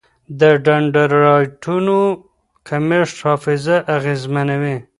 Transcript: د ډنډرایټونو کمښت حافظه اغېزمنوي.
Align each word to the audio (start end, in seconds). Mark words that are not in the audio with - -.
د 0.39 0.41
ډنډرایټونو 0.65 1.97
کمښت 2.67 3.15
حافظه 3.25 3.77
اغېزمنوي. 3.95 4.77